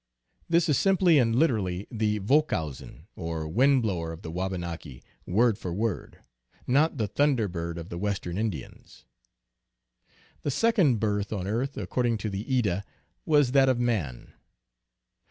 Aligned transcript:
This 0.49 0.67
is 0.67 0.79
simply 0.79 1.19
and 1.19 1.35
literally 1.35 1.85
the 1.91 2.19
Wochowsen 2.21 3.05
or 3.15 3.47
Windblower 3.47 4.11
of 4.11 4.23
the 4.23 4.31
Wabanaki 4.31 5.03
word 5.27 5.59
for 5.59 5.71
word, 5.71 6.17
not 6.65 6.97
the" 6.97 7.05
Thunder 7.17 7.47
Bird" 7.47 7.77
of 7.77 7.89
the 7.89 7.99
Western 7.99 8.35
Indians. 8.35 9.05
The 10.41 10.49
second 10.49 10.99
birth 10.99 11.31
on 11.31 11.45
earth, 11.45 11.77
according 11.77 12.17
to 12.17 12.31
the 12.31 12.43
Edda, 12.57 12.83
was 13.27 13.51
that 13.51 13.69
of 13.69 13.79
man. 13.79 14.33